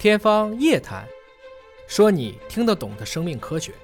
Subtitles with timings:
[0.00, 1.04] 天方夜谭，
[1.86, 3.74] 说你听得懂的生命科学。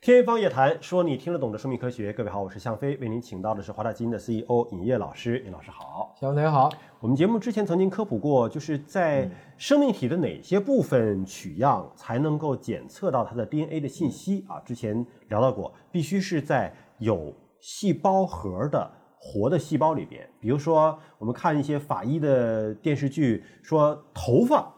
[0.00, 2.12] 天方夜谭，说你听得懂的生命科学。
[2.12, 5.40] 各位好，我是向飞，为您请到的是华大基因的 CEO 尹烨老师。
[5.40, 6.70] 尹老师好，小飞好。
[7.00, 9.28] 我们节目之前曾经科普过，就是在
[9.58, 14.60] 生命体的哪些部分取样才能够检测到它的 DNA 的信息啊？
[14.60, 18.88] 之前聊到过，必须是在有细胞核的
[19.18, 20.24] 活的细胞里边。
[20.38, 24.72] 比如说，我们看一些法医的电视剧，说头发。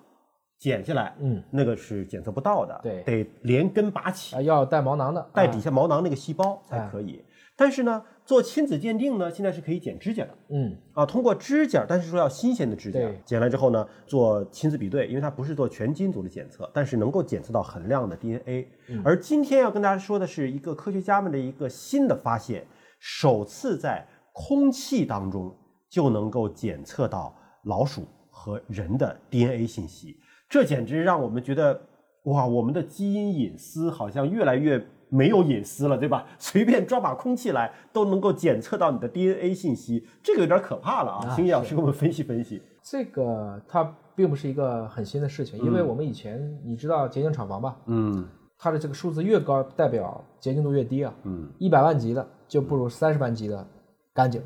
[0.67, 7.23] 剪下来，嗯，那个是检测不到的，对，得连根拔起，啊，要带毛囊的，带底下毛囊那个细胞才可以。
[7.55, 18.69] 但是呢，做亲子鉴定呢，现在是可以剪指甲的，嗯，啊，通过指甲，但是说要新鲜的指甲，剪来之后呢，做亲子比对，因为它不是做全基因组的检测，但是能够检测到很亮的 DNA。
[19.05, 22.67] 而今天要跟大家说的是一个科学家们的一个新的发现，
[22.99, 25.57] 首次在空气当中
[25.89, 27.33] 就能够检测到
[27.67, 30.17] 老鼠和人的 DNA 信息。
[30.49, 31.81] 这简直让我们觉得，
[32.25, 36.27] 哇，我们的基因隐私好像越来越没有隐私了，对吧？
[36.39, 41.35] 随便抓把空气来都能够检测到你的 DNA 信息，这个有点可怕了啊！
[41.35, 42.63] 请叶老师给我们分析分析。
[42.83, 47.77] 这个它并不是一个很新的事情，因为我们以前你知道洁净厂房吧？
[47.87, 51.13] 嗯，它的这个数字越高，代表洁净度越低啊。
[51.25, 53.67] 嗯，一百万级的就不如三十万级的
[54.15, 54.41] 干净。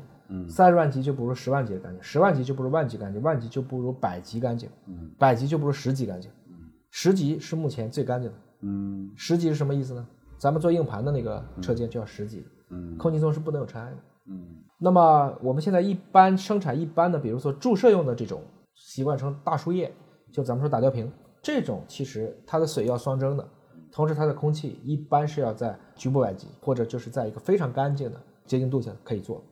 [0.47, 6.55] 三十万级就不如十万级的干净，十万级就不如万级干净，万级就不如百级干净，嗯，百级就不如十级干净，嗯，
[6.89, 10.07] 十级是目前最干净的，嗯，十级是什么意思呢？
[10.37, 14.47] 咱们做硬盘的那个车间就要十级，嗯，空气中是不能有尘埃的，嗯，
[14.79, 18.41] 那么我们现在一般生产一般的，比如说注射用的这种，
[18.73, 19.93] 习惯称大输液，
[20.31, 23.47] 就咱们说打吊瓶，这种其实它的水要双蒸的，
[23.91, 29.43] 同时它的空气一般是要在局部外级或者就是在一个非常干净的洁净度下可以做。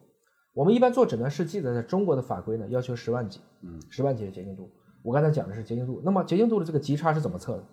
[0.59, 4.69] 我们一般做诊断试剂的，在中国的法规呢，要求十万级，嗯，十万级的洁净度。
[5.01, 7.63] 我刚才讲的是洁净度，那么洁净度的这个极差是怎么测的？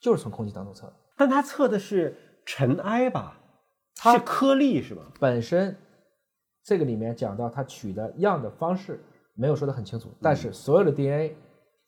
[0.00, 0.92] 就是从空气当中测的。
[1.16, 3.38] 但它测的是尘埃吧？
[3.94, 5.02] 它是颗粒是吧？
[5.20, 5.76] 本身
[6.64, 8.98] 这个里面讲到它取的样的方式
[9.34, 11.36] 没有说的很清楚，但是所有的 DNA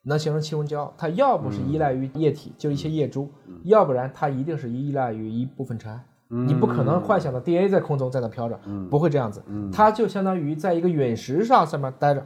[0.02, 3.28] 能形成气溶胶，它要不是依赖于液体，就一些液珠，
[3.64, 6.04] 要不然它一定是依赖于一部分尘埃。
[6.30, 8.58] 你不可能幻想的 DNA 在空中在那飘着，
[8.88, 9.42] 不会这样子，
[9.72, 12.24] 它就相当于在一个陨石上上面待着，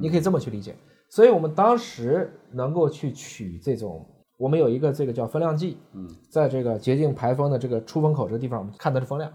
[0.00, 0.76] 你可以这么去理解。
[1.08, 4.04] 所以我们当时能够去取这种，
[4.36, 5.78] 我们有一个这个叫风量计，
[6.28, 9.32] 在这个洁净排风的这个出风口这个地方，我们看它的风量，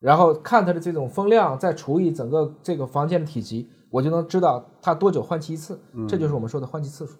[0.00, 7.16] 然后看它的这种风量，再除以整个这个房间的体积，我就能知道它多久换气一次，这就是我们说的换气次数。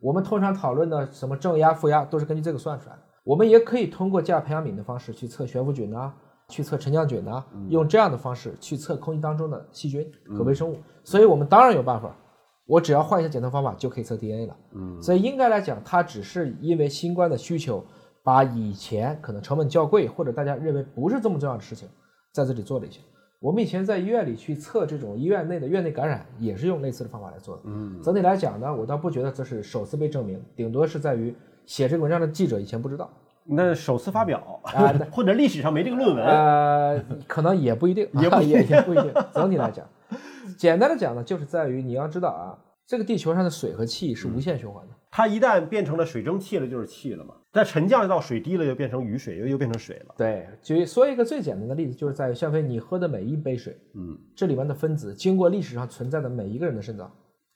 [0.00, 3.02] 我们通常讨论的什么正压、负压，都是根据这个算出来的。
[3.30, 6.12] 我们也可以通过加培养皿的方式去测悬浮菌呐，
[6.48, 10.04] 去测沉降菌呐，用这样的方式去测空气当中的细菌
[10.36, 10.76] 和微生物。
[11.04, 12.12] 所以我们当然有办法，
[12.66, 14.56] 我只要换一下检测方法就可以测 DNA 了。
[14.72, 17.84] 嗯，所以应该来讲，它只是因为新冠的需求，
[18.24, 21.88] 把以前可能成本较贵或者大家认为不是这么重要的事情，
[22.32, 23.00] 在这里做了一下。
[23.38, 27.62] 我们以前在医院里去测这种医院内的院内感染，也是用类似的方法来做的。
[27.66, 31.32] 嗯，整体来讲呢，我倒不觉得这是首次被证明，顶多是在于。
[31.66, 33.10] 写这个文章的记者以前不知道，
[33.44, 39.12] 那首次发表啊， 或者历史上没这个论文，呃，可能也不一定，也不 也也不一定。
[39.32, 39.86] 总体来讲，
[40.58, 44.94] 简单的讲呢，就是在于你要知道啊，这个地球上的水和气是无限循环的。
[45.12, 47.34] 它一旦变成了水蒸气了，就是气了嘛。
[47.52, 50.14] 再沉降到水滴了，又变成雨水，又又变成水了。
[50.16, 57.10] 对，就说一个最简单的例子，就是在于像飞你喝的每一杯水，嗯，这里面的分子经过历史上存在的每一个人的肾脏。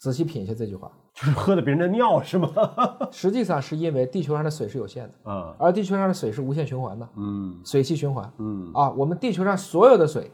[0.05, 2.51] 仔细品一下这句话，就是喝的别人的尿是吗？
[3.11, 10.31] 实际上是因为地球上的水是有限的啊，而地球上的水是无限循环的，嗯，水气循环，嗯啊，我们地球上所有的水，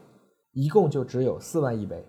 [0.51, 2.05] 一共就只有四万亿杯，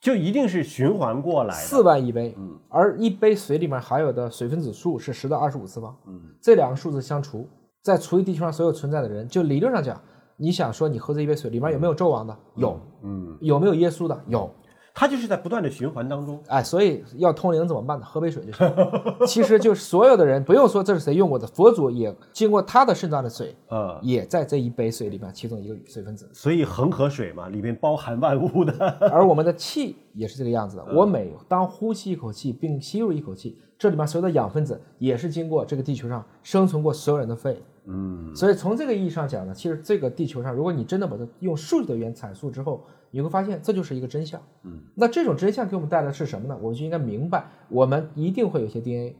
[0.00, 7.46] 就一定是循环过来的四万亿杯，嗯，而一杯水里面含有的水分子数是十到二十五次方，嗯，这两个数字相除，
[7.82, 10.00] 再除以地球上所有存在的人，就理论上讲，
[10.38, 12.34] 你想说你喝这一杯水里面有没有纣王的？
[12.56, 14.18] 有，嗯，有没有耶稣的？
[14.28, 14.50] 有。
[14.94, 18.04] 它就是在不断的循环当中，哎，所以要通灵怎么办呢？
[18.04, 18.70] 喝杯水就行。
[19.26, 26.28] 其实就是所有的人不用说这是谁用过的，佛祖也经过他的肾脏的水，呃，也在这一杯水里面其中一个水分子。
[26.32, 28.72] 所以恒河水嘛，里面包含万物的。
[29.10, 30.84] 而我们的气也是这个样子的。
[30.94, 37.60] 我每当呼吸一口气并吸入一口气，这里面所有的氧分子也是经过这个地球上生存过所有人的肺。
[37.86, 44.40] 嗯，所以从这个意义上讲呢，其实这个地球上，如果你真的把它用数据的语言阐述之后，你会发现这就是一个真相。
[44.62, 46.56] 嗯，那这种真相给我们带来的是什么呢？
[46.62, 49.16] 我们就应该明白，我们一定会有些 DNA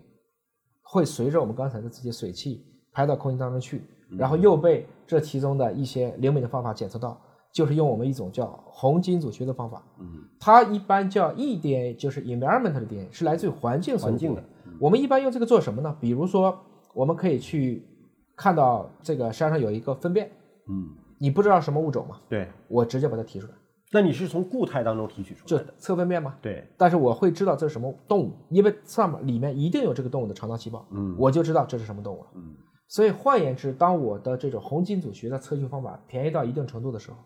[0.82, 3.82] 会随着我们刚才的这些水汽排到空气当中去，
[4.16, 7.20] 然后又被这其中的一些灵敏的方法检测到，
[7.52, 9.82] 就是用我们一种叫红基因组学的方法。
[10.00, 14.43] 嗯，它一般叫 eDNA，就是 environment 的 DNA，是来自于环境环境的。
[14.81, 15.96] 我们一般用这个做什么呢？
[16.00, 16.58] 比如说，
[16.94, 17.87] 我们可以去
[18.34, 20.31] 看到这个山上有一个粪便，
[20.69, 22.49] 嗯，你不知道什么物种嘛，对。
[22.69, 23.52] 我直接把它提出来，
[23.93, 25.75] 那你是从固态当中提取出就来的？
[25.78, 26.34] 测粪便吗。
[26.40, 32.26] 对，但是我会知道这是什么动物，因为上面里面一定有这个动物的肠道细胞，嗯我就知道这是什么动物了。
[32.34, 32.56] 嗯，
[32.88, 37.19] 所以换言之，当我的这种红金组学的测序方法便宜到一定程度的时候，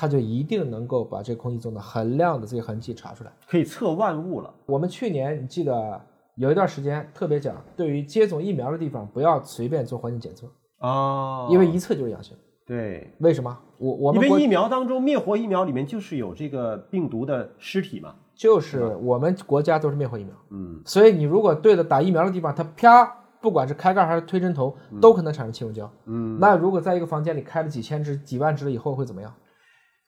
[0.00, 3.32] 它就一定能够把这个空气中的很亮的这些痕迹查出来。
[3.48, 4.54] 可以测万物了。
[4.66, 6.00] 我们去年你记得
[6.36, 10.46] 有一段时间特别讲，对于接种疫苗的地方不要随便做环境检测，
[10.78, 12.36] 哦因为一测就是阳性。
[12.64, 13.58] 对，为什么？
[13.78, 18.14] 我我们因为疫苗当中灭活疫苗里面就是有这个病毒的尸体嘛。
[18.36, 23.04] 就是我们国家都是灭活疫苗，嗯，所以你如果对着打疫苗的地方，它啪，
[23.40, 25.90] 不管是开盖还是推针头，都可能产生气溶胶。
[26.04, 29.34] 嗯，那如果在一个房间里开了几千只、几万只以后会怎么样？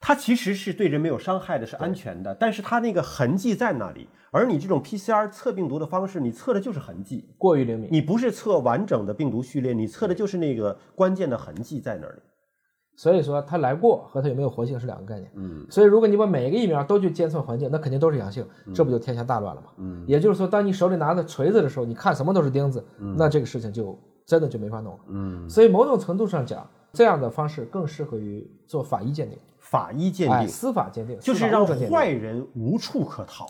[0.00, 4.08] 它其实是对人没有伤害的，是安全的，但是它那个痕迹在那里。
[4.32, 7.88] 而你这种 PCR 测病毒的方式，你测的就是痕迹，过于灵敏。
[7.92, 12.14] 你不是测完整的病毒序列，你测的就是那个关键的痕迹在那里。
[12.96, 15.30] 所以说它来过和它有没有活性是两个概念。
[15.34, 19.68] 嗯所以如果你把每一个疫苗都去监测环境，那肯定都是阳性，这不就天下大乱了吗？
[19.78, 22.84] 嗯，也就是说，当你手里拿着锤子的时候，你看什么都是钉子，
[23.16, 25.00] 那这个事情就真的就没法弄了。
[25.08, 33.46] 嗯，所以某种程度上讲，这样的方式更适合于做法医鉴定，法医鉴哎，定司法鉴定，就是让坏人无处可逃。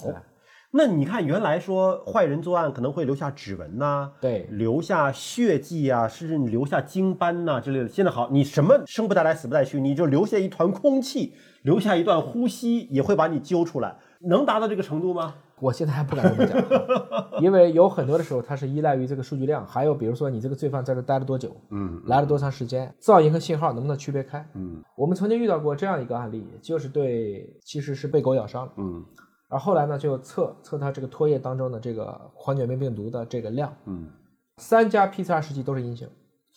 [0.72, 7.88] 那你看，原来说坏人作案可能会留下指纹呐、对留下血迹啊，甚至你留下精斑呐、之类的。
[7.88, 15.34] 现在好，你什么生不带来，死不带去，你就留下一团空气，留下一段呼吸，也会把你揪出来，能达到这个程度吗？
[15.60, 24.44] 我现在还不敢这么讲，因为有很多的时候它是依赖于这个数据量，还有比如说你这个罪犯在这待了多久，嗯来了多长时间，噪音和信号能不能区别开？
[24.54, 24.82] 嗯。
[24.96, 29.04] 我们曾经遇到过这样一个案例，就是对其实是被狗咬伤了，嗯。
[29.48, 34.08] 而后来呢就测测它这个唾液当中的这个狂犬病病毒的这个量，嗯，
[34.58, 36.08] 三家 PCR 试剂都是阴性，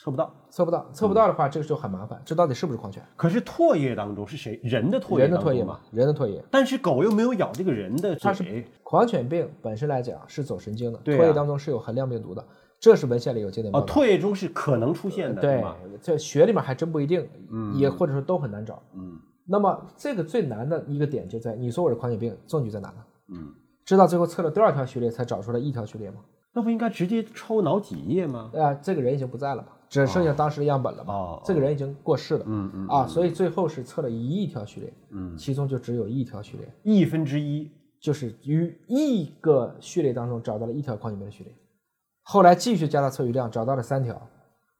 [0.03, 0.35] 测不到。
[0.49, 3.01] 测不到，测不到的话，这个就很麻烦，这到底是不是狂犬？
[3.15, 4.59] 可是唾液当中是谁？
[4.61, 6.43] 人的唾液人的唾液嘛，人的唾液。
[6.51, 8.65] 但是狗又没有咬这个人的它是嘴。
[8.83, 12.45] 狂犬病本身来讲是走神经的，唾液当中是有含量病毒的，
[12.81, 18.83] 这是文献里有经典报哦，唾液中是可能出现的，对是吗？，这血里面还真不一定，嗯也或者说都很难找。
[18.93, 22.95] 嗯那么这个最难的一个点就在你说我是狂犬病，证据在哪呢？
[23.29, 23.53] 嗯，
[23.85, 26.17] 知道最后测了多少条序列才找出来一条序列吗？
[26.55, 28.49] 那不应该直接抽脑脊液吗？
[28.53, 31.13] 对啊、这个人已经不在了嘛，只剩下当时的样本了嘛。
[31.13, 32.43] 哦，这个人已经过世了。
[32.47, 37.71] 嗯嗯啊，所以最后是测了一亿条序列，嗯，其中就只有一条序列，亿分之一。
[38.03, 41.53] 就是于亿个序列当中找到了一条狂犬病的序列，
[42.23, 44.21] 后来继续加大测序量，找到了三条，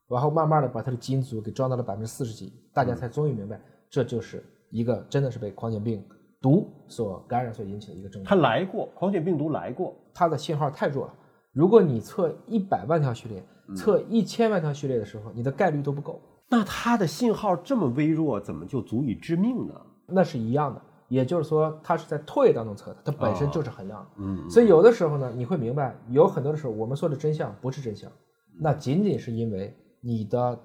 [0.08, 3.58] 然后慢慢的把它的基因组给装到了百分之四十几，大家才终于明白，
[3.88, 6.04] 这就是一个真的是被狂犬病
[6.38, 8.24] 毒所感染所引起的一个症状。
[8.24, 9.96] 它来过，狂犬病毒来过。
[10.12, 11.14] 它的信号太弱了，
[11.50, 13.42] 如果你测一百万条序列，
[13.76, 19.74] 测一千万条序列的时候，你的概率都不够，那它的信号这么微弱，怎么就足以致命呢？
[20.06, 20.80] 那是一样的。
[21.08, 24.06] 也就是说，它是在唾液当中测的，它本身就是很亮的。
[24.16, 28.10] 嗯，所以有的时候呢，你会明白，有很多的时候，我们说的真相不是真相，
[28.58, 30.58] 那仅仅是因为你的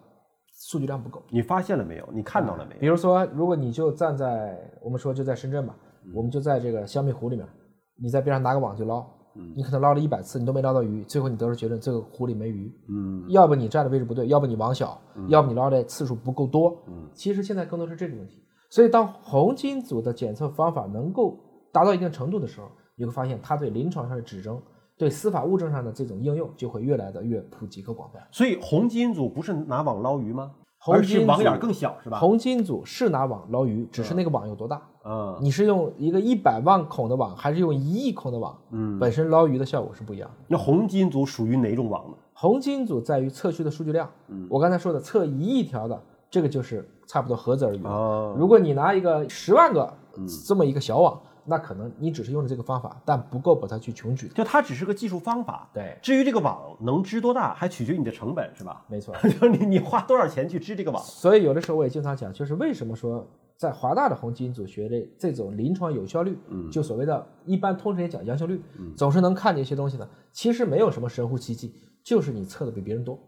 [0.69, 1.21] 数据量不够。
[1.29, 2.09] 你发现了没有？
[2.13, 2.79] 你看到了没有？
[2.79, 5.75] 比如说，如果你就站在我们说就在深圳吧，
[6.15, 7.45] 我们就在这个香蜜湖里面，
[8.01, 9.05] 你在边上拿个网去捞，
[9.55, 12.73] 你可能捞了一百次，你都没捞到鱼，最后你得出结论这个湖里没鱼。
[12.87, 16.77] 嗯要不你站的位置不对，要不你网小，要不你捞的次数不够多。
[16.87, 18.41] 嗯其实现在更多是这个问题。
[18.69, 21.37] 所以当红基组的检测方法能够
[21.71, 24.61] 达到一定程度的时候，你会发现它对临床上的指征、
[24.97, 28.21] 对司法物证上的这种应用就会越来的越普及和广泛。
[28.31, 30.51] 所以红基因组不是拿网捞鱼吗？
[30.87, 32.17] 而是网眼组更小是吧？
[32.19, 34.81] 红金组是拿网捞鱼，只是那个网有多大。
[35.03, 38.55] 嗯你是用一个一百万孔的网，还是用一亿孔的网？
[38.71, 40.35] 嗯，本身捞鱼的效果是不一样的。
[40.47, 42.17] 那红金组属于哪种网呢？
[42.33, 44.09] 红金组在于测序的数据量，
[44.49, 47.89] 我刚才说的测一亿条的，这个就是差不多盒子而语了。
[47.89, 49.91] 哦，如果你拿一个十万个
[50.47, 54.27] 这么一个小网，那可能你只是用了这个方法，但不够把它去穷举。
[54.29, 55.69] 就它只是个技术方法。
[55.73, 58.85] 对，至于这个网能织多大，还取决于你的成本，是吧？
[58.87, 59.15] 没错。
[59.23, 61.01] 就是你你花多少钱去织这个网？
[61.03, 63.27] 所以有的时候我也经常讲，就是为什么说
[63.57, 68.61] 在华大的红基因组学的这种临床有效率，嗯就所谓的一般通常也讲阳性率，
[68.95, 70.07] 总是能看见一些东西呢。
[70.31, 73.19] 其实没有什么神乎其技，就是你测的比别人多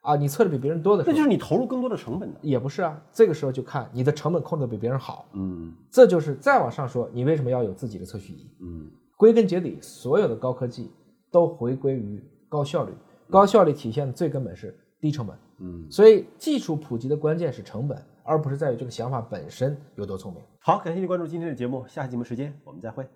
[0.00, 2.38] 啊，你测的比别人多的时候，那就是你投入更多的成本的。
[2.42, 8.50] 也不是啊，这个时候就看你的成本控制的比别人好，嗯这就是再往上说，你为什么要有自己的测序仪？
[8.60, 10.90] 嗯归根结底，所有的高科技
[11.30, 12.92] 都回归于高效率。
[13.28, 15.36] 高效率体现的最根本是低成本。
[15.58, 20.42] 嗯，所以技术普及的关键是成本，而不是在于这个想法本身有多聪明。
[20.60, 23.06] 好，感谢你关注今天的节目，下期节目时间我们再会。